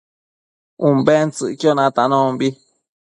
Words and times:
Umbentsëcquio 0.87 1.71
natanombi 1.77 2.47